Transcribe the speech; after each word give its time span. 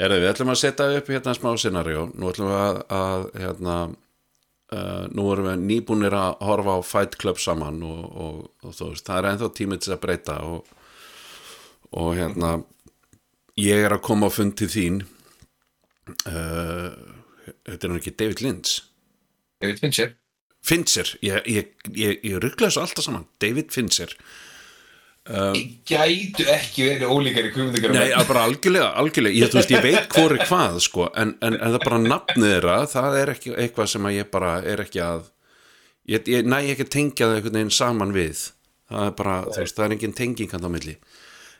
Herðu, 0.00 0.16
við 0.22 0.30
ætlum 0.30 0.50
að 0.54 0.60
setja 0.62 0.86
upp 0.96 1.10
hérna 1.12 1.32
smá 1.36 1.50
scenarjó. 1.60 2.06
Nú 2.16 2.30
ætlum 2.30 2.48
við 2.48 2.56
að, 2.56 2.78
að 2.96 3.24
hérna, 3.42 3.74
uh, 4.72 5.02
nú 5.12 5.26
erum 5.34 5.48
við 5.50 5.64
nýbúnir 5.66 6.16
að 6.16 6.44
horfa 6.48 6.76
á 6.76 6.88
Fight 6.88 7.18
Club 7.20 7.40
saman 7.42 7.82
og, 7.84 8.04
og, 8.08 8.38
og 8.64 8.76
þú 8.78 8.88
veist, 8.94 9.04
það 9.10 9.18
er 9.18 9.28
ennþá 9.30 9.50
tímið 9.58 9.82
til 9.84 9.92
að 9.92 10.00
breyta 10.06 10.38
og, 10.48 10.70
og 12.00 12.14
hérna, 12.16 12.54
ég 13.60 13.84
er 13.84 13.96
að 13.96 14.04
koma 14.08 14.32
á 14.32 14.36
fund 14.38 14.56
til 14.56 14.70
þín. 14.72 15.02
Uh, 16.24 16.96
þetta 17.68 17.82
er 17.84 17.92
nú 17.92 18.00
ekki 18.00 18.16
David 18.16 18.40
Lynch. 18.46 18.80
David 19.60 19.84
Fincher 19.84 20.16
Fincher, 20.64 21.08
ég, 21.24 21.44
ég, 21.48 21.76
ég, 21.96 22.20
ég 22.24 22.40
ruggla 22.40 22.68
þessu 22.68 22.82
alltaf 22.82 23.04
saman. 23.06 23.28
David 23.40 23.72
Fincher. 23.72 24.12
Gætu 25.28 26.46
ekki 26.48 26.86
verið 26.88 27.10
ólíkari 27.12 27.50
kvimundingar 27.54 27.92
Nei, 27.92 28.08
bara 28.26 28.46
algjörlega, 28.48 28.88
algjörlega. 28.98 29.36
Ég, 29.36 29.52
veist, 29.52 29.70
ég 29.70 29.84
veit 29.84 30.16
hvor 30.16 30.32
er 30.34 30.46
hvað 30.48 30.78
sko, 30.86 31.10
en, 31.12 31.34
en, 31.44 31.58
en 31.58 31.74
það 31.76 31.84
bara 31.84 32.00
nafnið 32.06 32.54
þeirra 32.54 32.78
það 32.90 33.18
er 33.20 33.34
ekki 33.34 33.52
eitthvað 33.54 33.90
sem 33.92 34.08
ég 34.16 34.30
bara 34.32 34.54
er 34.64 34.82
ekki 34.86 35.02
að 35.04 35.28
ég, 36.08 36.24
ég 36.32 36.48
næ 36.48 36.62
ekki 36.62 36.88
að 36.88 36.94
tengja 36.96 37.28
það 37.28 37.36
einhvern 37.36 37.60
veginn 37.60 37.76
saman 37.76 38.16
við. 38.16 38.46
Það 38.90 39.06
er 39.06 39.16
bara, 39.20 39.36
þú 39.46 39.60
veist, 39.60 39.76
það 39.76 39.86
er 39.86 39.96
engin 39.98 40.16
tenging 40.18 40.54
hann 40.56 40.66
á 40.66 40.70
milli. 40.72 40.96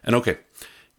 En 0.09 0.17
ok 0.17 0.33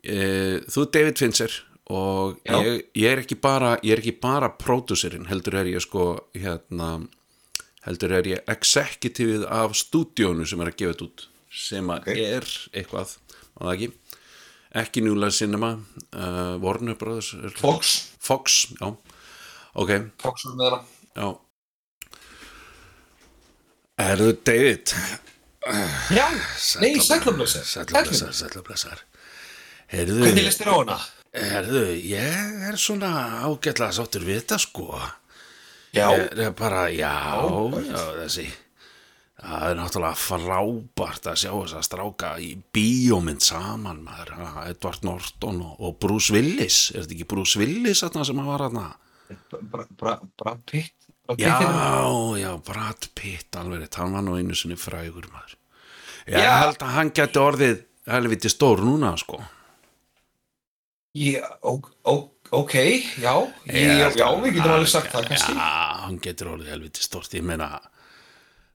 e, 0.03 0.62
þú 0.70 0.86
er 0.86 0.91
David 0.95 1.22
Fincher 1.22 1.58
og 1.91 2.38
ég, 2.48 2.86
ég 2.98 3.09
er 3.09 3.23
ekki 3.23 3.38
bara 3.41 3.75
ég 3.81 3.95
er 3.95 4.03
ekki 4.03 4.16
bara 4.22 4.52
pródúserinn, 4.62 5.28
heldur 5.31 5.59
er 5.62 5.70
ég 5.72 5.84
sko 5.84 6.14
hérna 6.38 6.94
heldur 7.86 8.16
er 8.20 8.30
ég 8.30 8.52
executive 8.52 9.48
af 9.50 9.75
stúdíónu 9.78 10.48
sem 10.48 10.62
er 10.62 10.72
að 10.72 10.80
gefa 10.81 10.94
þetta 10.94 11.09
út 11.09 11.28
sem 11.52 11.88
að 11.91 12.00
Ok. 12.05 12.08
er 12.18 12.48
eitthvað 12.80 13.16
það 13.59 13.73
ekki? 13.76 13.92
Ekki 14.82 15.02
New 15.04 15.16
Line 15.20 15.36
Cinema 15.36 15.73
uh, 16.16 16.56
Warner 16.64 16.95
Brothers 16.95 17.34
er- 17.36 17.58
Fox. 17.59 17.95
Fox, 18.23 18.62
já. 18.80 18.92
Ok, 19.75 19.92
Fox 20.22 20.45
var 20.48 20.56
með 20.62 20.78
já. 21.16 21.31
Erðu 24.02 24.31
David. 24.48 24.94
Já, 26.09 26.25
nei, 26.81 26.95
sæklablösa 27.06 27.59
Sællablessar, 27.70 28.31
sællablessar 28.34 29.03
Herðu, 29.92 30.23
Hvernig 30.23 30.47
listir 30.47 30.72
á 30.72 30.73
hana? 30.80 30.95
herðu, 31.38 31.84
ég 32.02 32.64
er 32.72 32.80
svona 32.81 33.12
ágætlega 33.45 33.94
sáttur 33.94 34.23
við 34.25 34.40
þetta 34.42 34.58
sko. 34.64 34.88
Já, 35.94 36.08
Ég 36.18 36.34
er 36.47 36.56
bara, 36.58 36.88
já, 36.90 37.14
já, 37.86 38.02
þessi 38.23 38.47
Það 39.42 39.64
er 39.72 39.78
náttúrulega 39.80 40.17
frábært 40.22 41.28
að 41.31 41.38
sjá 41.42 41.50
þess 41.56 41.73
að 41.80 41.86
stráka 41.88 42.31
í 42.45 42.50
bíómynd 42.75 43.42
saman 43.42 44.03
maður, 44.06 44.36
ha, 44.38 44.66
Edward 44.70 45.02
Norton 45.08 45.61
og, 45.66 45.80
og 45.81 45.95
Bruce 46.03 46.30
Willis, 46.36 46.92
er 46.94 47.02
þetta 47.08 47.16
ekki 47.17 47.28
Bruce 47.34 47.58
Willis 47.62 48.03
þarna 48.06 48.25
sem 48.30 48.42
að 48.44 48.52
var 48.52 48.66
Bra- 49.97 50.19
Brad 50.38 50.62
Pitt 50.69 50.94
Já, 51.39 51.47
hérna. 51.58 52.38
já, 52.38 52.52
Brad 52.67 53.08
Pitt 53.16 53.56
alveg, 53.56 53.88
hann 53.95 54.14
var 54.14 54.22
nú 54.25 54.36
einu 54.38 54.53
sinni 54.58 54.75
frægur 54.75 55.25
maður. 55.31 55.56
Ég 56.28 56.38
Já. 56.44 56.58
held 56.66 56.81
að 56.84 56.94
hann 56.97 57.12
geti 57.16 57.39
orðið 57.39 57.80
helviti 58.12 58.50
stór 58.52 58.81
núna, 58.84 59.14
sko. 59.17 59.39
Já, 61.16 61.42
ó- 61.64 62.30
ok, 62.52 62.73
já 63.19 63.34
Já, 63.66 64.12
já, 64.16 64.28
við 64.44 64.53
getum 64.56 64.72
alveg 64.75 64.88
sagt 64.92 65.12
það 65.12 65.25
kannski 65.31 65.56
Já, 65.56 65.72
hann 66.06 66.19
getur 66.23 66.52
orðið 66.53 66.69
helviti 66.75 67.03
stórt, 67.03 67.34
ég 67.36 67.44
meina 67.44 67.67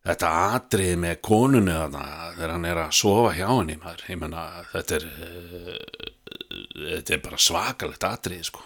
þetta 0.07 0.33
atrið 0.57 0.93
með 1.03 1.17
konunni 1.27 1.77
þegar 1.93 2.55
hann 2.55 2.69
er 2.71 2.83
að 2.85 2.97
sofa 3.01 3.33
hjá 3.35 3.49
henni 3.51 3.77
ég 3.77 4.21
meina 4.21 4.47
þetta 4.73 5.01
er 5.01 5.09
uh, 5.11 6.13
þetta 6.77 7.15
er 7.17 7.23
bara 7.25 7.39
svakalegt 7.41 8.07
atrið, 8.07 8.43
sko. 8.51 8.65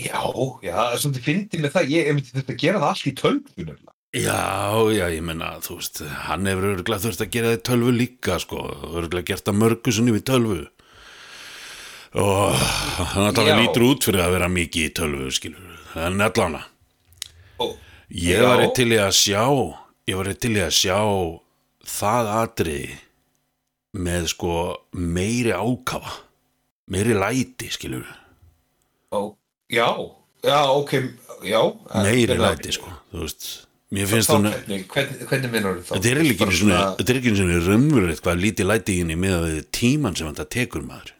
Já, 0.00 0.20
já, 0.64 0.74
er 0.86 1.00
svolítið 1.00 1.24
fyndið 1.26 1.64
með 1.64 1.72
það. 1.74 1.90
Ég 1.92 2.06
ég 2.08 2.20
þetta 2.30 2.54
að 2.54 2.60
gera 2.62 2.80
það 2.80 2.92
allt 2.94 3.08
í 3.10 3.16
tölvun 3.18 3.80
Já, 4.10 4.42
já, 4.90 5.04
ég 5.12 5.22
meina, 5.22 5.52
þú 5.62 5.76
veist, 5.78 6.00
hann 6.26 6.48
hefur 6.50 6.72
örgulega 6.72 7.04
þurft 7.04 7.20
að 7.22 7.28
gera 7.36 7.50
það 7.52 7.58
í 7.58 7.64
tölvu 7.68 7.92
líka, 7.94 8.38
sko, 8.42 8.62
örgulega 8.90 9.28
gert 9.28 9.44
það 9.46 9.58
mörgusunni 9.60 10.14
við 10.16 10.24
tölvu. 10.32 10.56
Og 12.18 12.64
hann 13.12 13.28
alltaf 13.28 13.50
lítur 13.60 13.86
út 13.86 14.08
fyrir 14.08 14.24
að 14.24 14.34
vera 14.34 14.48
mikið 14.50 14.88
í 14.88 14.94
tölvu, 14.98 15.28
skilur, 15.36 15.76
en 16.08 16.26
allána. 16.26 16.64
Ó, 17.62 17.70
Ég 18.10 18.42
var 18.42 18.64
til 18.74 18.88
í 18.90 18.98
að 18.98 19.14
sjá, 19.14 19.44
ég 20.10 20.18
var 20.18 20.30
til 20.42 20.52
í 20.58 20.62
að 20.64 20.74
sjá 20.76 20.98
það 21.98 22.30
atriði 22.40 22.98
með 24.06 24.28
sko 24.34 24.52
meiri 24.94 25.54
ákafa, 25.56 26.12
meiri 26.90 27.16
læti, 27.18 27.70
skilur, 27.74 28.06
ó, 29.14 29.32
Já, 29.70 29.86
já, 30.42 30.60
ok 30.74 30.92
Já 31.46 31.60
meiri 32.04 32.34
en- 32.34 32.42
læti, 32.42 32.72
sko, 32.74 32.90
þú 33.12 33.22
veist, 33.24 33.46
mér 33.94 34.06
finnst 34.10 34.30
hún... 34.34 34.48
hvernig, 34.50 34.84
hvernig, 34.90 35.22
hvernig 35.30 35.52
minnur 35.54 35.78
þá? 35.80 35.92
Þetta 35.96 36.10
er 36.10 36.20
ekki 36.24 36.34
er 37.14 37.18
ekki 37.20 37.32
svona 37.38 37.60
raunverulegt 37.64 38.22
hvað 38.26 38.42
lítið 38.44 38.68
læti 38.70 38.94
í 38.96 39.00
henni 39.04 39.16
með 39.18 39.36
að 39.38 39.46
við 39.54 39.64
tíman 39.78 40.18
sem 40.18 40.28
þetta 40.30 40.46
tekur 40.56 40.84
maður. 40.86 41.14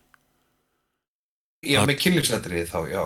Já, 1.66 1.80
með 1.88 1.98
kynlífsættrið 2.04 2.68
þá, 2.70 2.78
já 2.92 3.04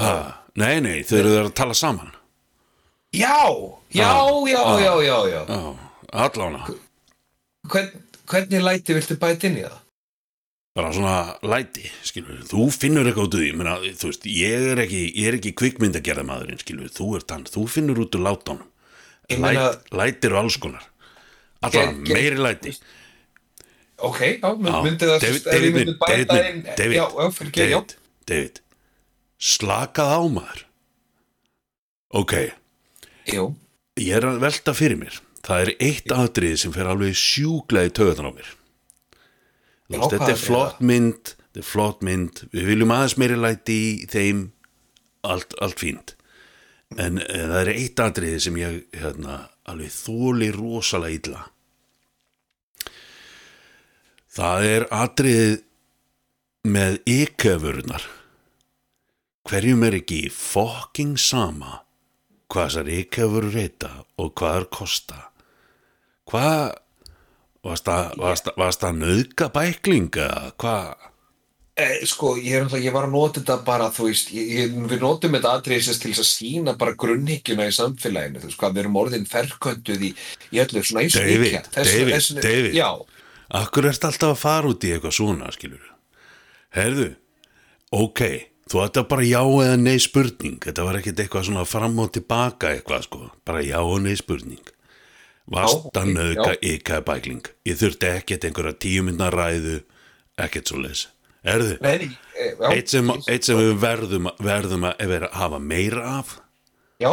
Ah, 0.00 0.28
nei, 0.56 0.80
nei, 0.80 1.02
þau 1.04 1.18
eru 1.18 1.32
að 1.42 1.50
tala 1.58 1.74
saman. 1.76 2.12
Já, 3.12 3.36
já, 3.92 4.08
Ah, 4.08 4.48
já, 4.48 4.60
ah. 4.64 4.80
já, 4.80 4.92
já, 5.04 5.16
já 5.28 5.42
Já, 5.48 5.76
allána. 6.12 6.66
Hvern, 7.68 7.90
Hvernig 8.26 8.62
læti 8.64 8.94
viltu 8.96 9.16
bæta 9.20 9.46
inn 9.50 9.58
í 9.60 9.64
það? 9.66 9.78
Bara 10.74 10.92
svona 10.96 11.16
læti, 11.44 11.82
skilur. 12.06 12.38
Þú 12.48 12.70
finnur 12.72 13.04
eitthvað 13.04 13.26
út 13.28 13.34
úr 13.36 13.42
því, 13.42 13.50
þú 14.00 14.08
veist, 14.08 14.24
ég 14.24 14.64
er 14.72 14.80
ekki, 14.86 15.02
er 15.26 15.36
ekki 15.36 15.52
kvikmynd 15.60 15.98
að 15.98 16.06
gera 16.06 16.24
maðurinn, 16.24 16.60
skilur. 16.62 16.88
Þú 16.88 17.08
ert 17.18 17.34
hann, 17.34 17.44
þú 17.44 17.66
finnur 17.68 18.00
út 18.06 18.16
úr 18.16 18.22
meina- 19.42 19.66
Læt, 19.68 19.90
læti 19.92 20.24
eru 20.30 20.38
alls 20.40 20.56
konar. 20.56 20.86
Ge- 21.62 22.14
meiri 22.14 22.38
læti. 22.40 22.72
Ok, 23.98 24.18
já, 24.40 24.48
mynd, 24.56 24.72
Já, 24.72 24.82
myndi 24.82 25.04
það 25.06 25.20
David- 25.20 25.44
myndi 25.74 25.98
David 26.08 26.32
minn, 26.32 26.64
David, 26.76 26.96
Já, 26.96 27.06
já, 27.20 27.30
fyrir 27.36 27.52
já 27.52 27.68
David, 27.68 27.94
David, 28.26 28.60
slakað 29.38 30.10
á 30.16 30.20
maður. 30.32 30.64
Ok, 32.10 32.32
Jú, 33.30 33.52
ég 34.00 34.16
er 34.18 34.26
að 34.26 34.40
velta 34.42 34.74
fyrir 34.74 34.98
mér. 35.00 35.20
Það 35.42 35.62
er 35.64 35.70
eitt 35.82 36.12
aðrið 36.14 36.58
sem 36.62 36.74
fer 36.74 36.90
alveg 36.90 37.14
í 37.14 37.94
töðan 37.94 38.30
á 38.30 38.32
mér. 38.32 38.50
Já, 39.92 40.00
þetta 40.08 40.30
er 40.32 40.40
flott 40.40 40.80
mynd 40.80 41.34
þetta 41.52 41.60
er 41.60 41.68
flott 41.68 42.00
mynd, 42.00 42.38
við 42.48 42.68
viljum 42.70 42.92
aðeins 42.94 43.18
meiri 43.20 43.36
læti 43.36 43.74
í 43.76 44.06
þeim. 44.08 44.46
Allt, 45.22 45.52
allt 45.60 45.78
fínt. 45.78 46.14
En 46.96 47.20
e, 47.20 47.26
það 47.28 47.58
er 47.60 47.70
eitt 47.74 48.00
aðrið 48.00 48.38
sem 48.46 48.56
ég 48.56 48.78
hérna, 48.96 49.36
alveg 49.68 49.92
þóli 49.92 50.48
rosalega 50.56 51.18
illa. 51.18 51.42
Það 54.32 54.66
er 54.70 54.86
aðrið 54.96 55.54
með 56.72 56.98
ykefurnar 57.12 58.08
hverjum 59.44 59.84
er 59.84 59.98
ekki 59.98 60.22
fucking 60.32 61.20
sama 61.20 61.81
hvað 62.52 62.68
þessar 62.68 62.90
ykefur 62.98 63.46
reyta 63.54 63.90
og 64.20 64.32
hvað 64.38 64.58
er 64.60 64.66
kosta 64.78 65.20
hvað 66.30 66.58
varst 67.62 67.86
það 67.88 68.18
varst, 68.22 68.50
varst 68.58 68.82
það 68.84 69.00
nöðga 69.04 69.48
bæklinga 69.54 70.28
hvað 70.60 71.08
eh, 71.80 72.02
sko, 72.08 72.34
ég, 72.42 72.66
er, 72.66 72.76
ég 72.84 72.92
var 72.94 73.06
að 73.08 73.14
nota 73.14 73.40
þetta 73.40 73.56
bara, 73.66 73.88
þú 73.94 74.08
veist 74.10 74.32
ég, 74.34 74.50
ég, 74.58 74.74
við 74.90 75.00
notum 75.04 75.36
þetta 75.38 75.54
atriðis 75.58 76.00
til 76.02 76.12
að 76.12 76.28
sína 76.28 76.74
bara 76.80 76.96
grunnhyggjuna 76.98 77.68
í 77.70 77.74
samfélaginu 77.76 78.42
þú 78.42 78.50
veist 78.50 78.60
hvað, 78.60 78.76
við 78.76 78.84
erum 78.84 79.00
orðin 79.02 79.26
ferkönduð 79.30 80.06
í, 80.10 80.12
í 80.52 80.62
öllu 80.62 80.82
svona 80.84 81.06
og 81.08 81.16
David. 81.16 81.58
Þess- 81.72 81.96
David, 81.96 82.14
þess- 82.18 82.42
David. 82.42 82.76
Já, 82.78 82.90
Akkur 83.52 83.84
ert 83.90 84.04
alltaf 84.08 84.30
að 84.32 84.38
fara 84.40 84.68
út 84.72 84.84
í 84.88 84.92
eitthvað 84.94 85.16
svona, 85.18 85.50
skilur 85.52 85.88
Herðu, 86.72 87.10
ok, 87.92 88.20
þú 88.72 88.82
ætti 88.86 89.04
bara 89.12 89.28
já 89.28 89.40
eða 89.44 89.78
nei 89.80 89.98
spurning. 90.00 90.58
Þetta 90.64 90.84
var 90.88 90.98
ekkit 91.00 91.22
eitthvað 91.24 91.48
svona 91.50 91.64
fram 91.68 91.98
og 92.02 92.12
tilbaka 92.16 92.72
eitthvað, 92.76 93.06
sko. 93.08 93.30
Bara 93.44 93.62
já 93.66 93.78
og 93.84 94.00
nei 94.04 94.16
spurning. 94.18 94.72
Að 95.52 96.06
nöðka 96.08 96.52
já. 96.54 96.60
ykkar 96.74 97.02
bækling. 97.04 97.42
Ég 97.68 97.76
þurfti 97.80 98.08
ekkit 98.16 98.46
einhverja 98.48 98.78
tíu 98.80 99.02
minna 99.04 99.28
ræðu 99.34 99.82
Ekkert 100.40 100.70
svo 100.70 100.80
leis 100.80 101.06
Herðu, 101.42 101.74
nei, 101.82 102.06
eh, 102.38 102.52
já, 102.54 102.68
eitt 102.70 102.92
sem, 102.92 103.08
eitt 103.26 103.48
sem 103.48 103.58
við 103.58 103.72
verðum, 103.82 104.28
verðum 104.38 104.84
að 104.86 105.08
vera, 105.10 105.28
hafa 105.34 105.58
meira 105.58 106.04
af 106.20 106.36
já, 107.02 107.10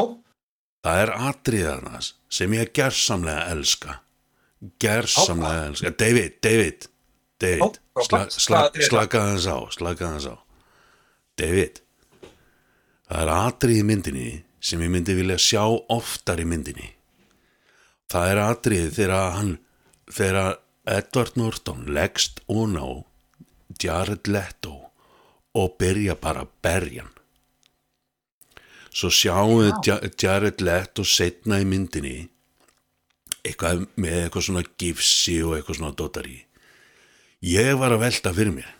Það 0.86 1.00
er 1.02 1.12
atriðarnas 1.28 2.12
sem 2.32 2.54
ég 2.56 2.70
gersamlega 2.78 3.50
elska. 3.52 3.98
Gersamlega 4.80 5.66
elska. 5.72 5.92
David, 5.98 6.38
David 6.46 6.86
David, 7.42 7.80
Já, 7.82 8.04
sla, 8.06 8.20
hvað- 8.20 8.38
sla, 8.38 8.62
hvað 8.62 8.70
atriði 8.70 8.86
er 8.86 8.86
það? 8.86 8.94
slaka 8.94 9.24
hans 9.26 9.48
á 9.50 9.58
slaka 9.76 10.12
hans 10.14 10.30
á 10.30 10.36
David 11.40 11.82
það 13.10 13.22
er 13.24 13.32
atrið 13.36 13.80
í 13.82 13.86
myndinni 13.90 14.28
sem 14.70 14.82
ég 14.84 14.92
myndi 14.94 15.16
vilja 15.18 15.38
sjá 15.42 15.64
oftar 15.96 16.42
í 16.44 16.46
myndinni. 16.48 16.90
Það 18.12 18.32
er 18.34 18.42
atrið 18.44 18.90
þegar 18.98 19.32
hann 19.38 19.54
þegar 20.10 20.50
Edward 20.90 21.38
Norton 21.40 21.86
leggst 21.96 22.42
ón 22.50 22.76
á 22.78 22.88
Jared 23.80 24.28
Leto 24.28 24.76
og 25.58 25.78
byrja 25.80 26.16
bara 26.20 26.44
að 26.46 26.52
berja 26.66 27.06
hann. 27.06 27.16
Svo 28.90 29.10
sjáum 29.14 29.60
við 29.62 29.74
Ja- 29.88 30.02
Jared 30.22 30.62
Leto 30.66 31.06
setna 31.06 31.60
í 31.62 31.66
myndinni 31.70 32.28
eitthvað 33.46 33.86
með 33.96 34.18
eitthvað 34.26 34.46
svona 34.48 34.64
gifsi 34.82 35.38
og 35.46 35.56
eitthvað 35.56 35.78
svona 35.80 35.96
dótari 35.96 36.40
ég 37.46 37.78
var 37.80 37.94
að 37.96 38.02
velta 38.04 38.34
fyrir 38.36 38.52
mér 38.58 38.72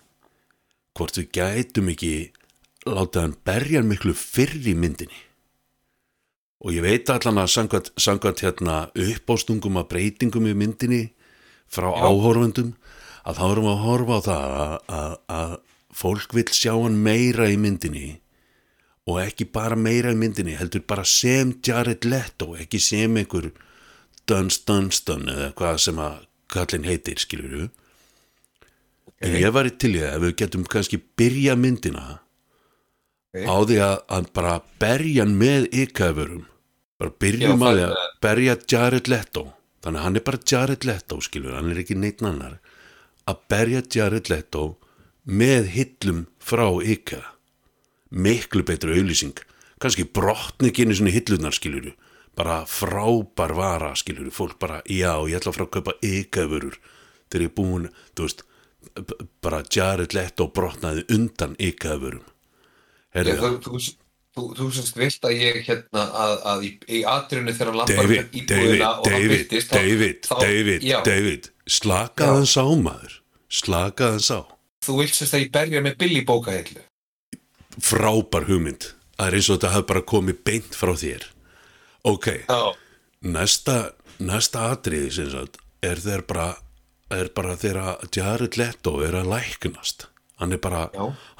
hvort 0.98 1.16
við 1.16 1.30
gætum 1.38 1.92
ekki 1.94 2.12
láta 2.88 3.26
hann 3.26 3.36
berja 3.46 3.81
miklu 3.84 4.14
fyrr 4.16 4.56
í 4.70 4.76
myndinni. 4.78 5.26
Og 6.60 6.76
ég 6.76 6.84
veit 6.84 7.10
allan 7.12 7.40
að 7.40 7.54
samkvæmt, 7.56 7.92
samkvæmt 7.96 8.44
hérna 8.44 8.78
uppástungum 8.96 9.80
að 9.80 9.90
breytingum 9.94 10.48
í 10.50 10.56
myndinni 10.60 11.04
frá 11.72 11.88
áhorfundum 11.88 12.74
að 13.28 13.40
þá 13.40 13.46
erum 13.50 13.68
við 13.68 13.74
að 13.74 13.84
horfa 13.86 14.18
á 14.18 14.22
það 14.26 14.56
að, 14.64 14.76
að, 15.00 15.14
að 15.40 15.54
fólk 16.00 16.36
vil 16.38 16.48
sjá 16.54 16.74
hann 16.76 17.00
meira 17.04 17.48
í 17.50 17.58
myndinni 17.62 18.20
og 19.10 19.20
ekki 19.24 19.48
bara 19.50 19.78
meira 19.80 20.14
í 20.14 20.20
myndinni 20.20 20.58
heldur 20.60 20.84
bara 20.88 21.06
sem 21.08 21.56
Jared 21.66 22.06
Leto 22.06 22.54
ekki 22.60 22.82
sem 22.84 23.18
einhver 23.20 23.52
Duns 24.30 24.60
Dunstan 24.68 25.30
eða 25.32 25.52
hvað 25.58 25.84
sem 25.86 26.02
að 26.02 26.25
kallinn 26.50 26.88
heitir 26.90 27.22
skilur 27.22 27.56
við 27.56 27.70
en 29.25 29.38
ég 29.42 29.54
var 29.54 29.68
í 29.68 29.74
til 29.75 29.96
það 29.98 30.12
ef 30.14 30.25
við 30.25 30.36
getum 30.44 30.66
kannski 30.70 31.02
byrja 31.20 31.56
myndina 31.60 32.06
Ok. 33.30 33.46
á 33.46 33.56
því 33.70 33.80
að, 33.86 33.96
að 34.10 34.30
bara 34.34 34.54
berja 34.81 35.24
hann 35.26 35.36
með 35.38 35.70
ykkaförum 35.84 36.46
bara 37.00 37.16
byrjum 37.24 37.64
að 37.64 37.78
því 37.78 37.88
að 37.88 37.98
berja 38.26 38.56
Jared 38.74 39.08
Leto. 39.08 39.46
Þannig 39.80 40.00
að 40.00 40.06
hann 40.06 40.20
er 40.20 40.26
bara 40.28 40.44
Jared 40.52 40.86
Leto 40.90 41.20
skilur 41.24 41.56
hann 41.56 41.72
er 41.72 41.81
ekki 41.84 41.96
neitt 41.96 42.24
annar. 42.26 42.58
Að 43.30 43.44
berja 43.54 43.84
Jared 43.96 44.31
Leto 44.34 44.64
með 45.30 45.70
hillum 45.76 46.26
frá 46.42 46.66
ykka 46.81 47.22
miklu 48.10 48.64
betur 48.66 48.96
auðlýsing 48.96 49.38
kannski 49.80 50.06
brotni 50.06 50.72
ekki 50.72 50.86
einu 50.86 50.98
svona 50.98 51.14
hillunar 51.14 51.56
skiluru 51.56 51.94
bara 52.38 52.64
frábær 52.70 53.54
vara 53.58 53.92
skiluru 54.00 54.32
fólk 54.34 54.58
bara, 54.60 54.82
já, 54.86 55.14
ég 55.28 55.38
ætla 55.38 55.52
að 55.52 55.58
frá 55.60 55.66
að 55.68 55.74
kaupa 55.75 55.96
ykavörur 56.06 56.80
þegar 57.30 57.46
ég 57.46 57.52
er 57.52 57.56
búin 57.56 57.88
þú 58.18 58.25
veist, 58.25 58.44
bara 59.44 59.62
Jared 59.70 60.16
Leto 60.18 60.50
brotnaði 60.56 61.06
undan 61.14 61.56
ykavörum 61.60 62.25
Já, 63.10 63.24
Herðu, 63.24 63.50
þú, 63.66 63.72
þú, 63.80 63.80
þú, 64.38 64.44
þú 64.60 64.68
semst 64.78 64.98
vilt 65.00 65.24
að 65.26 65.34
ég 65.42 65.62
hérna 65.66 66.04
að, 66.24 66.34
að 66.52 66.66
í, 66.68 66.70
í 66.88 67.00
atriðinu 67.10 67.56
þegar 67.58 67.72
hann 67.74 67.90
David, 67.90 68.36
íbúðina 68.42 68.90
og 69.00 69.08
hann 69.10 69.16
David, 69.16 69.32
byrtist 69.34 69.72
þá- 69.72 69.80
David, 69.80 70.20
þá- 70.30 70.42
David, 70.44 70.86
já, 70.86 70.98
David 71.08 71.50
slakaði 71.66 72.30
Já. 72.30 72.36
hans 72.38 72.54
á 72.62 72.66
maður. 72.86 73.16
Slakaði 73.50 74.12
hans 74.20 74.30
á. 74.30 74.40
Þú 74.86 74.98
vilt 75.02 75.16
semst 75.18 75.34
að 75.34 75.44
ég 75.46 75.52
berja 75.58 75.82
með 75.82 75.98
Billy 75.98 76.22
bókahillu 76.26 76.86
frábær 77.80 78.46
hugmynd. 78.50 78.90
Það 79.20 79.28
er 79.28 79.36
eins 79.38 79.50
og 79.50 79.58
þetta 79.60 79.72
hafi 79.74 79.88
bara 79.90 80.02
komið 80.08 80.38
beint 80.48 80.76
frá 80.76 80.94
þér. 81.00 81.26
Ok, 82.08 82.28
Já, 82.48 82.62
næsta, 83.24 83.76
næsta 84.20 84.70
atriði 84.74 85.12
sagt, 85.32 85.58
er 85.84 85.96
þeir 86.00 86.24
bara 86.28 86.50
bara 87.34 87.56
þegar 87.58 88.04
Jared 88.16 88.58
Leto 88.60 89.00
er 89.02 89.18
að 89.18 89.32
læknast 89.34 90.06
hann 90.39 90.53
er 90.56 90.62
bara, 90.63 90.86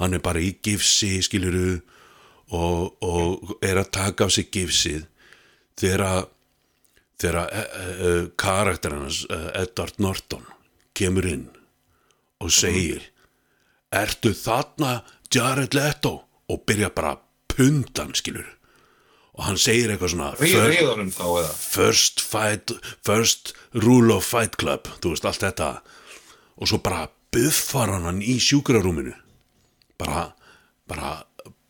hann 0.02 0.14
er 0.14 0.20
bara 0.24 0.40
í 0.44 0.52
gifsi 0.64 1.22
skiluru 1.26 1.80
og, 2.52 2.96
og 3.06 3.56
er 3.64 3.80
að 3.82 3.92
taka 3.96 4.26
af 4.28 4.34
sig 4.36 4.50
gifsið 4.52 5.06
þegar 5.80 6.28
þegar 7.20 7.50
e, 7.52 7.64
e, 7.64 8.12
karakter 8.40 8.96
hans 8.96 9.24
e, 9.30 9.40
Edward 9.62 10.00
Norton 10.04 10.46
kemur 10.98 11.28
inn 11.30 11.48
og 12.40 12.52
segir 12.56 13.04
ertu 13.92 14.32
þarna 14.38 15.00
Jared 15.34 15.76
Leto? 15.78 16.16
Og 16.50 16.64
byrja 16.66 16.88
bara 16.96 17.12
að 17.14 17.20
punda 17.54 18.08
hann 18.08 18.16
skilur 18.18 18.48
og 19.38 19.44
hann 19.46 19.60
segir 19.62 19.92
eitthvað 19.94 20.10
svona 20.16 20.30
ríð 20.40 20.56
"First- 20.56 20.72
ríðunum 20.74 21.12
þá 21.14 21.26
eða? 21.28 21.52
First 21.54 22.24
fight 22.26 22.72
first 23.06 23.52
rule 23.78 24.16
of 24.16 24.26
fight 24.26 24.58
club 24.58 24.90
þú 25.00 25.12
veist 25.14 25.28
allt 25.30 25.44
þetta. 25.46 25.68
Og 26.58 26.68
svo 26.68 26.80
bara 26.84 27.06
buffar 27.34 27.94
hann 27.94 28.08
hann 28.10 28.22
í 28.26 28.38
sjúkrarúminu. 28.44 29.14
Bara 30.00 30.30
bara 30.90 31.16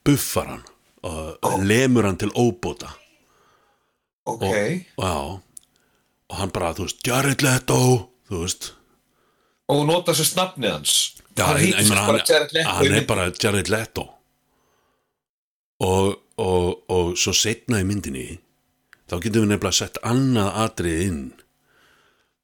buffar 0.06 0.54
hann 0.54 0.66
og 1.04 1.64
lemur 1.66 2.08
hann 2.08 2.20
til 2.20 2.32
óbóta. 2.36 2.92
Ok, 4.30 4.44
og, 4.44 5.06
já, 5.06 5.14
og 6.30 6.36
hann 6.38 6.52
bara 6.54 6.74
þú 6.78 6.86
veist 6.86 7.08
Jared 7.08 7.42
Leto 7.46 7.80
þú 8.30 8.44
veist. 8.44 8.74
Og 9.70 9.82
þú 9.82 9.88
nota 9.90 10.14
sér 10.18 10.28
snafnið 10.30 10.76
hans. 10.76 10.98
Já, 11.40 11.46
Hann 11.46 11.62
meina, 11.64 12.06
bara 12.08 12.20
í 12.20 12.64
hann 12.68 12.96
er 12.98 13.06
bara 13.08 13.26
Jared 13.32 13.70
Leto 13.72 14.04
og, 15.80 16.18
og, 16.36 16.66
og 16.92 17.12
svo 17.20 17.32
setna 17.36 17.80
í 17.80 17.86
myndinni 17.88 18.26
þá 19.08 19.16
getum 19.24 19.46
við 19.46 19.52
nefnilega 19.54 19.78
sett 19.78 20.00
annað 20.04 20.58
atrið 20.66 21.04
inn 21.06 21.22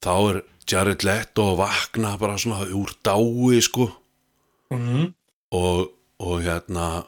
þá 0.05 0.13
er 0.31 0.41
Jared 0.69 1.05
Leto 1.05 1.49
að 1.51 1.59
vakna 1.63 2.15
bara 2.21 2.37
svona 2.41 2.65
úr 2.73 2.93
dái 3.05 3.61
sko. 3.65 3.91
Mhm. 4.73 5.13
og, 5.55 5.91
og 6.19 6.41
hérna 6.41 7.05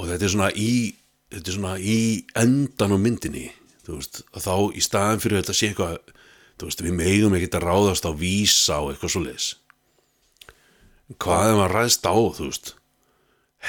og 0.00 0.06
þetta 0.08 0.24
er 0.24 0.32
svona 0.32 0.50
í 0.56 0.72
þetta 1.30 1.50
er 1.50 1.56
svona 1.56 1.74
í 1.78 1.98
endan 2.40 2.94
á 2.96 2.98
myndinni 2.98 3.50
þú 3.84 3.98
veist, 3.98 4.22
að 4.32 4.46
þá 4.46 4.54
í 4.72 4.82
staðin 4.84 5.22
fyrir 5.22 5.42
þetta 5.42 5.56
sé 5.58 5.68
eitthvað 5.68 5.98
þú 6.56 6.68
veist, 6.68 6.82
við 6.86 6.96
megum 6.96 7.36
ekkert 7.36 7.58
að 7.60 7.66
ráðast 7.68 8.08
á 8.08 8.12
vísa 8.16 8.80
og 8.80 8.92
eitthvað 8.92 9.14
svo 9.14 9.22
leis 9.26 9.48
hvað 11.20 11.50
ef 11.50 11.58
maður 11.60 11.76
ræðst 11.76 12.08
á 12.08 12.14
þú 12.16 12.48
veist 12.48 12.74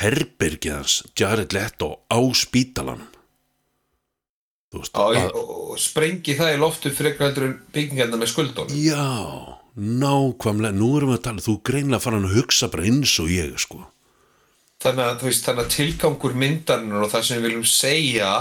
herbergið 0.01 0.77
hans 0.77 0.97
Jared 1.19 1.51
Leto 1.55 1.89
á 2.07 2.19
spítalanum? 2.37 3.09
Þú 4.71 4.79
veist 4.79 4.95
Já, 4.95 5.25
að, 5.25 5.35
og 5.35 5.60
og 5.71 5.79
sprengi 5.81 6.35
það 6.37 6.53
í 6.55 6.59
loftu 6.61 6.91
frekar 6.95 7.29
heldur 7.29 7.47
en 7.47 7.57
byggingarna 7.75 8.19
með 8.19 8.31
skuldunum. 8.33 8.77
Já, 8.77 9.57
nákvæmlega. 9.75 10.77
Nú 10.77 10.91
erum 10.99 11.13
við 11.13 11.19
að 11.19 11.25
tala, 11.27 11.45
þú 11.45 11.57
greinlega 11.69 12.03
farin 12.03 12.27
að 12.29 12.37
hugsa 12.39 12.71
bara 12.73 12.87
eins 12.89 13.15
og 13.23 13.33
ég 13.33 13.57
sko. 13.61 13.81
Þannig 14.81 15.05
að, 15.07 15.25
veist, 15.27 15.45
þannig 15.45 15.67
að 15.67 15.75
tilgangur 15.75 16.37
myndarinnar 16.43 17.05
og 17.05 17.11
það 17.13 17.27
sem 17.27 17.37
við 17.37 17.47
viljum 17.47 17.67
segja 17.69 18.31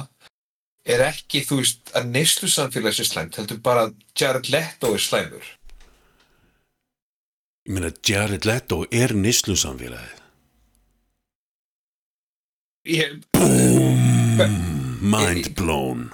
er 0.91 1.05
ekki, 1.05 1.45
þú 1.47 1.61
veist, 1.61 1.83
að 1.97 2.09
neyslu 2.15 2.49
samfélags 2.51 3.03
er 3.03 3.11
slæmt, 3.11 3.37
heldur 3.41 3.61
bara 3.65 3.89
að 3.89 3.99
Jared 4.17 4.49
Leto 4.53 4.95
er 4.97 5.05
slæmur. 5.05 5.53
Ég 7.69 7.77
meina 7.77 7.93
Jared 8.09 8.49
Leto 8.49 8.83
er 8.89 9.13
nýslu 9.15 9.55
samfélagið 9.61 10.17
ég, 12.85 13.21
mind 15.01 15.55
blown 15.55 16.11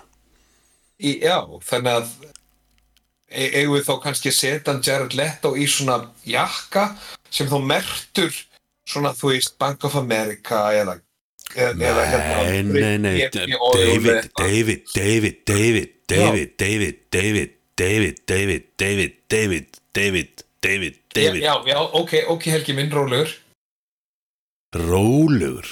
í, 1.00 1.18
Já, 1.22 1.40
þannig 1.68 1.92
að 2.00 2.12
e- 3.30 3.50
eigum 3.60 3.76
við 3.76 3.86
þá 3.88 3.94
kannski 4.04 4.32
hann 4.66 4.82
Jared 4.84 5.16
Leto 5.18 5.54
í 5.56 5.66
svona 5.68 6.00
jakka 6.24 6.90
sem 7.30 7.48
þá 7.50 7.58
mertur 7.64 8.32
svona, 8.86 9.12
þú 9.16 9.34
veist, 9.34 9.58
Bank 9.58 9.84
of 9.84 9.96
America 9.98 10.68
eða 10.72 11.00
eða, 11.54 11.88
eða 11.90 12.08
Nei, 12.46 12.62
nei, 12.62 12.98
nei, 12.98 13.28
David. 13.30 14.30
David, 14.34 14.86
David, 14.94 15.42
David, 15.44 15.44
David, 15.46 15.96
David, 16.06 16.98
David, 17.10 17.54
David, 17.76 18.16
David, 18.26 18.64
David, 18.76 19.14
David, 19.28 19.66
David, 19.92 20.44
David, 20.62 20.94
David, 21.14 21.42
já, 21.42 21.54
já, 21.66 21.78
ok, 21.92 22.12
ok, 22.28 22.46
Helgi 22.50 22.74
minn 22.74 22.90
rólegur 22.90 23.30
rólegur, 24.76 25.68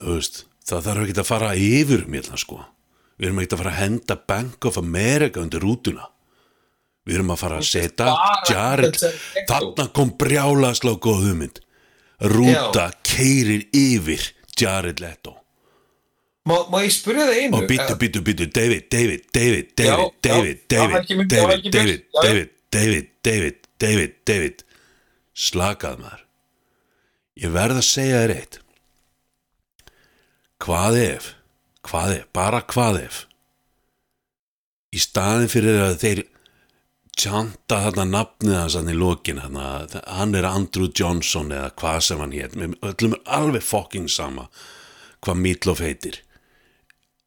þú 0.00 0.16
veist, 0.16 0.44
það 0.68 0.86
þarf 0.86 1.04
ekki 1.04 1.20
að 1.20 1.28
fara 1.28 1.50
yfir 1.58 2.04
mér 2.10 2.28
það 2.30 2.42
sko, 2.44 2.60
við 3.16 3.28
erum 3.28 3.40
ekki 3.42 3.56
að 3.56 3.62
fara 3.62 3.72
að 3.72 3.80
henda 3.80 4.18
Bank 4.28 4.68
of 4.68 4.78
America 4.80 5.42
undir 5.42 5.64
rútuna, 5.64 6.10
við 7.06 7.20
erum 7.20 7.32
að 7.34 7.42
fara 7.44 7.60
að 7.60 7.68
setja 7.70 8.12
Jared, 8.50 9.00
þarna 9.48 9.88
kom 9.96 10.12
brjálastlá 10.20 10.96
góð 11.00 11.24
hugmynd, 11.30 11.62
rúta 12.32 12.90
keirir 13.06 13.66
yfir 13.76 14.30
Jared 14.56 15.02
Leto. 15.04 15.36
Má, 16.46 16.60
má 16.70 16.78
ég 16.84 16.92
spyrja 16.94 17.24
það 17.26 17.38
einu? 17.40 17.58
og 17.58 17.64
býtu, 17.66 17.94
býtu, 17.98 18.20
býtu, 18.22 18.46
David, 18.54 18.84
David, 18.92 19.24
David, 19.34 19.72
David, 19.74 20.12
David, 20.22 20.60
David, 20.68 21.00
David, 21.26 21.70
David. 21.72 22.04
David, 22.20 22.52
David, 22.70 23.08
David, 23.26 23.56
David, 23.82 24.14
David, 24.28 24.62
slakað 25.34 25.98
maður. 26.04 26.22
Ég 27.42 27.52
verð 27.52 27.80
að 27.80 27.88
segja 27.88 28.20
þér 28.22 28.34
eitt. 28.36 28.60
Hvað 30.62 31.00
ef, 31.02 31.26
hvað 31.86 32.14
ef, 32.18 32.24
bara 32.36 32.62
hvað 32.62 33.00
ef, 33.04 33.20
í 34.94 35.02
staðin 35.02 35.52
fyrir 35.52 35.82
að 35.84 35.98
þeir 36.02 36.22
tjanta 37.16 37.80
þarna 37.86 38.04
nafnið 38.10 38.58
hans 38.58 38.76
hann 38.76 38.92
í 38.92 38.96
lokin, 38.96 39.40
hann, 39.40 40.34
er 40.36 40.48
Andrew 40.48 40.90
Johnson 40.92 41.52
eða 41.54 41.72
hvað 41.80 42.00
sem 42.08 42.22
hann 42.22 42.34
hétt, 42.36 42.56
með 42.58 42.76
öllum 42.90 43.16
er 43.16 43.22
alveg 43.38 43.64
fucking 43.64 44.10
sama 44.12 44.48
hvað 45.24 45.40
Meatloaf 45.42 45.80
heitir. 45.82 46.20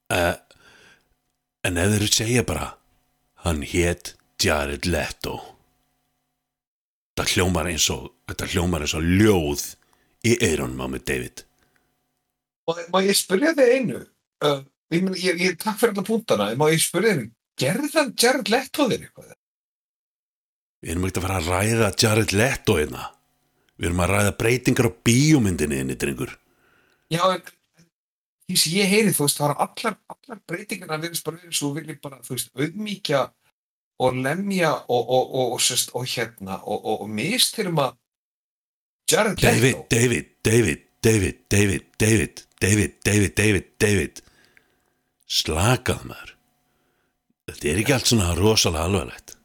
En 0.10 1.78
ef 1.78 1.96
þeir 1.96 2.12
segja 2.14 2.46
bara 2.48 2.74
Hann 3.46 3.62
hét 3.64 4.16
Jared 4.42 4.88
Leto 4.90 5.38
hljómar 7.28 7.68
eins 7.68 7.90
og 7.92 8.14
þetta 8.30 8.48
hljómar 8.54 8.84
eins 8.86 8.96
og 8.96 9.04
ljóð 9.04 9.64
í 10.28 10.38
eyrunum 10.40 10.80
á 10.84 10.88
mig 10.88 11.04
David 11.08 11.44
Má, 12.68 12.78
má 12.94 13.00
ég 13.04 13.18
spyrja 13.18 13.52
þig 13.58 13.74
einu? 13.76 14.00
uh, 14.46 14.62
ég, 14.94 15.04
meni, 15.04 15.20
ég, 15.24 15.44
ég 15.44 15.60
takk 15.60 15.80
fyrir 15.82 15.96
alla 15.96 16.08
púntana 16.08 16.50
ég 16.54 16.60
má 16.60 16.68
ég 16.72 16.82
spyrja 16.84 17.16
þér, 17.16 17.30
gerði 17.60 17.92
það 17.94 18.12
Jared 18.24 18.52
Leto 18.54 18.88
þér 18.90 19.06
eitthvað? 19.06 19.38
Við 20.80 20.94
erum 20.94 21.08
ekkert 21.08 21.20
að 21.20 21.26
fara 21.28 21.40
að 21.40 21.50
ræða 21.54 21.94
Jared 22.04 22.36
Leto 22.36 22.78
einna 22.80 23.06
við 23.80 23.90
erum 23.90 24.04
að 24.04 24.14
ræða 24.14 24.36
breytingar 24.40 24.90
á 24.90 24.92
bíómyndinni 25.10 25.82
einnig, 25.84 26.00
drengur 26.02 26.36
Já, 27.10 27.24
en 27.34 27.44
því 28.50 28.60
sem 28.62 28.76
ég 28.78 28.92
heyri, 28.92 29.14
þú 29.16 29.26
veist, 29.26 29.40
það 29.40 29.48
var 29.50 29.64
allar, 29.66 30.00
allar 30.14 30.42
breytingar 30.50 30.92
að 30.94 31.08
verðast 31.08 31.26
bara 31.26 31.42
verið 31.42 31.60
svo 31.60 31.72
viljið 31.78 32.02
bara, 32.04 32.20
þú 32.26 32.36
veist, 32.36 32.52
auðmíkja 32.58 33.24
og 34.00 34.20
lemja 34.24 34.76
og, 34.88 35.10
og, 35.18 35.34
og, 35.44 35.58
sest, 35.64 35.92
og 35.98 36.06
hérna 36.08 36.62
og 36.64 37.10
mist 37.12 37.58
erum 37.60 37.82
að 37.84 37.98
Jared 39.10 39.42
Leto 39.42 39.88
David, 39.90 39.90
David, 39.90 40.30
David 40.46 40.86
David, 41.02 41.36
David, 41.50 41.84
David, 41.98 42.44
David, 43.04 43.36
David, 43.36 43.66
David 43.80 44.22
Slakað 45.30 46.06
maður. 46.10 46.36
Þetta 47.50 47.70
er 47.72 47.82
ekki 47.82 47.94
allt 47.96 48.10
svona 48.12 48.36
rosalega 48.38 48.86
alvarlegt. 48.90 49.36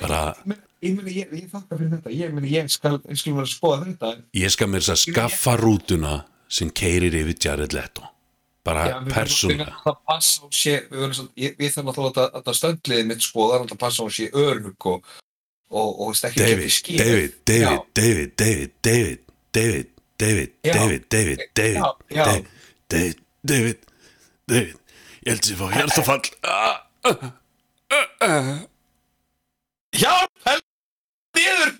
Bara- 0.00 0.34
Ég 0.80 0.96
ég, 1.12 1.32
ég 1.36 1.48
þakka 1.52 1.76
fyrir 1.76 1.90
þetta, 1.92 2.10
ég 2.16 2.30
ég 2.48 2.68
skal, 2.72 2.94
skal 3.20 3.34
vera 3.36 3.44
að 3.44 3.50
skoða 3.52 3.80
þetta. 3.84 4.12
Ég 4.32 4.50
skal 4.54 4.68
mér 4.72 4.86
að 4.94 5.00
skaffa 5.02 5.56
rútuna 5.60 6.12
sem 6.48 6.70
keirir 6.70 7.12
yfir 7.18 7.36
Jared 7.44 7.74
Leto. 7.76 8.06
Bara 8.64 8.86
við 9.04 9.12
persónulega. 9.12 9.74
að 11.20 11.28
ég, 11.36 11.52
þarfum 11.74 11.90
alltaf 11.92 12.08
að 12.24 12.32
þetta 12.38 12.54
stöndliðið 12.60 13.10
mitt 13.10 13.26
sko, 13.26 13.44
það 13.50 13.54
er 13.58 13.64
alltaf 13.66 13.76
að 13.76 13.82
passa 13.84 14.06
og 14.06 14.14
sé 14.16 14.30
örlug 14.32 14.86
og, 14.88 15.12
og, 15.68 16.00
og 16.06 16.16
ekki 16.16 16.96
David. 16.96 17.36
David, 17.44 17.84
David, 18.00 18.32
David, 18.40 18.72
David, 18.72 18.72
David, 18.80 19.12
David, 19.52 19.90
David. 20.16 20.56
David, 20.64 21.04
David, 21.10 21.44
David. 22.88 23.20
David, 23.44 23.84
Nei, 24.50 24.66
ég 25.22 25.30
held 25.30 25.44
að 25.44 25.50
ég 25.52 25.58
fá 25.60 25.66
hérstafall 25.70 26.26
Hjálp, 30.00 30.32
held 30.48 30.64
nýður 31.38 31.70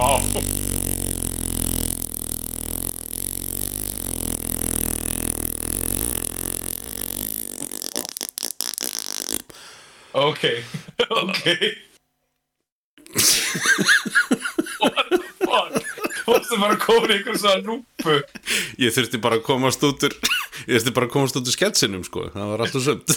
Áh 0.00 0.24
Okay. 10.10 10.64
okay. 11.10 11.89
Varstu 16.50 16.60
bara 16.60 16.74
að 16.74 16.84
koma 16.84 17.08
í 17.10 17.16
einhver 17.16 17.38
svona 17.38 17.62
rúpu. 17.64 18.16
Ég 18.80 18.94
þurfti 18.94 19.20
bara 19.22 19.38
að 19.38 19.44
komast 19.46 19.84
út 19.86 20.06
úr, 20.06 20.14
ég 20.66 20.80
þurfti 20.80 20.94
bara 20.96 21.06
að 21.06 21.14
komast 21.14 21.38
út 21.38 21.46
úr 21.46 21.54
sketsinum, 21.54 22.04
sko, 22.06 22.26
það 22.34 22.50
var 22.52 22.64
alltaf 22.66 22.86
sömt. 22.86 23.14